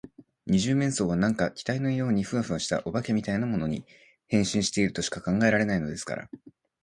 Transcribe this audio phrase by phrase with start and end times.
[0.47, 3.85] 二十面相は何か気体のようにフワフワした、お化けみたいなものに、
[4.25, 6.27] 変身しているとしか考えられないのですから。